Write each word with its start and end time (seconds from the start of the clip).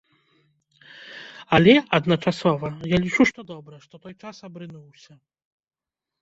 Але, 1.57 1.73
адначасова, 1.97 2.67
я 2.95 3.01
лічу, 3.05 3.23
што 3.31 3.39
добра, 3.51 3.75
што 3.85 4.01
той 4.07 4.15
час 4.25 4.35
абрынуўся. 4.49 5.13